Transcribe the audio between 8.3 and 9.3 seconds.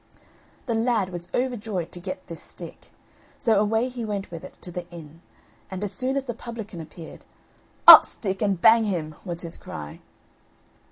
and bang him!"